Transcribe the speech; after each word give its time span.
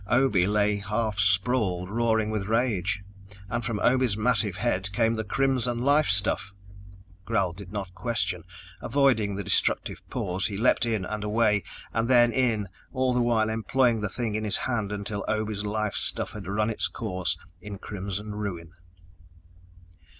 Obe 0.09 0.47
lay 0.49 0.77
half 0.77 1.19
sprawled, 1.19 1.87
roaring 1.87 2.31
with 2.31 2.47
rage, 2.47 3.03
and 3.51 3.63
from 3.63 3.79
Obe's 3.81 4.17
massive 4.17 4.55
head 4.55 4.91
came 4.93 5.13
the 5.13 5.23
crimson 5.23 5.77
life 5.79 6.07
stuff! 6.07 6.51
Gral 7.23 7.53
did 7.53 7.71
not 7.71 7.93
question. 7.93 8.41
Avoiding 8.81 9.35
the 9.35 9.43
destructive 9.43 10.01
paws, 10.09 10.47
he 10.47 10.57
leaped 10.57 10.87
in 10.87 11.05
and 11.05 11.23
away, 11.23 11.63
and 11.93 12.07
then 12.07 12.31
in, 12.31 12.67
all 12.91 13.13
the 13.13 13.21
while 13.21 13.51
employing 13.51 14.01
the 14.01 14.09
thing 14.09 14.33
in 14.33 14.43
his 14.43 14.57
hand 14.57 14.91
until 14.91 15.23
Obe's 15.27 15.63
life 15.67 15.93
stuff 15.93 16.31
had 16.31 16.47
run 16.47 16.71
its 16.71 16.87
course 16.87 17.37
in 17.61 17.77
crimson 17.77 18.33
ruin. 18.33 18.71